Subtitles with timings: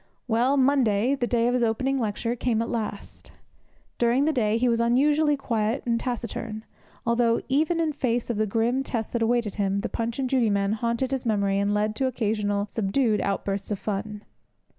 [0.27, 3.31] Well, Monday the day of his opening lecture came at last.
[3.99, 6.65] During the day he was unusually quiet and taciturn,
[7.05, 10.49] although, even in face of the grim test that awaited him, the Punch and Judy
[10.49, 14.23] men haunted his memory and led to occasional subdued outbursts of fun.